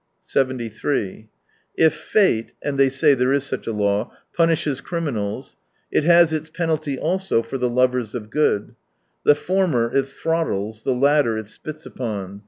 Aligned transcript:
73 0.25 1.29
If 1.77 1.93
fate— 1.93 2.53
and 2.63 2.79
they 2.79 2.89
say 2.89 3.13
there 3.13 3.31
is 3.33 3.43
such 3.43 3.67
a 3.67 3.71
law— 3.71 4.11
punishes 4.35 4.81
criminals, 4.81 5.57
it 5.91 6.03
has 6.05 6.33
its 6.33 6.49
penalty 6.49 6.97
also 6.97 7.43
for 7.43 7.59
the 7.59 7.69
lovers 7.69 8.15
of 8.15 8.31
good. 8.31 8.73
The 9.25 9.35
former 9.35 9.95
it 9.95 10.07
throttles, 10.07 10.81
the 10.81 10.95
latter 10.95 11.37
it 11.37 11.49
spits 11.49 11.85
upon. 11.85 12.39